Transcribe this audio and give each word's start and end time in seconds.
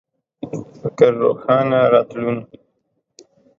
فکر 0.79 1.11
روښانه 1.23 1.79
راتلون 1.93 2.37